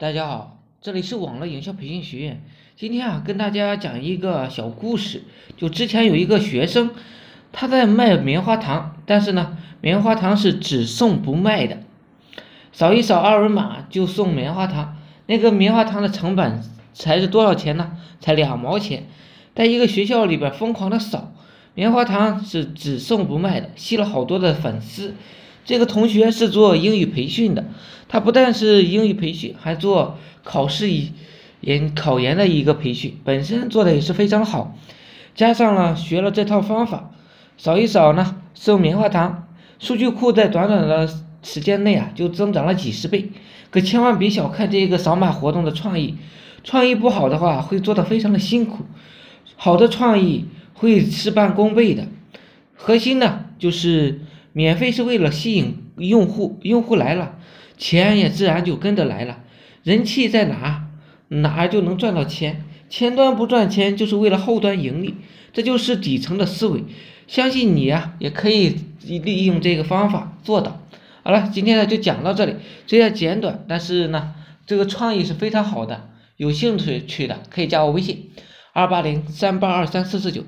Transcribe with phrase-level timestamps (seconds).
[0.00, 2.40] 大家好，这里是网络营销培训学院。
[2.76, 5.24] 今天啊，跟大家讲一个小故事。
[5.56, 6.92] 就之前有一个学生，
[7.50, 11.78] 他在卖棉花糖，但是呢，棉花糖是只送不卖的。
[12.70, 16.62] 扫一扫二维码就送棉花糖，那个棉花糖的成本
[16.94, 17.98] 才是多少钱呢？
[18.20, 19.02] 才两毛钱。
[19.56, 21.32] 在一个学校里边疯狂的扫
[21.74, 25.16] 棉花糖，是只送不卖的，吸了好多的粉丝。
[25.68, 27.66] 这个同学是做英语培训的，
[28.08, 31.12] 他不但是英语培训，还做考试一
[31.60, 34.74] 研考研的一个培训，本身做的也是非常好。
[35.34, 37.10] 加上了学了这套方法，
[37.58, 39.46] 扫一扫呢，送棉花糖，
[39.78, 41.06] 数据库在短短的
[41.42, 43.30] 时间内啊，就增长了几十倍。
[43.68, 46.16] 可千万别小看这个扫码活动的创意，
[46.64, 48.86] 创意不好的话，会做的非常的辛苦；
[49.56, 52.06] 好的创意会事半功倍的。
[52.74, 54.22] 核心呢，就是。
[54.58, 57.38] 免费是为了吸引用户，用户来了，
[57.76, 59.38] 钱也自然就跟着来了。
[59.84, 60.88] 人气在哪，
[61.28, 62.64] 哪就能赚到钱。
[62.88, 65.14] 前端不赚钱，就是为了后端盈利，
[65.52, 66.82] 这就是底层的思维。
[67.28, 70.82] 相信你呀，也可以利用这个方法做到。
[71.22, 72.56] 好了，今天呢就讲到这里，
[72.88, 74.34] 虽然简短，但是呢
[74.66, 76.10] 这个创意是非常好的。
[76.36, 78.30] 有兴趣去的可以加我微信：
[78.72, 80.42] 二八零三八二三四四九。